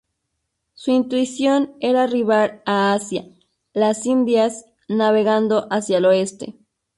[0.73, 3.29] Su intención era arribar a Asia,
[3.71, 6.55] las Indias, navegando hacia el oeste.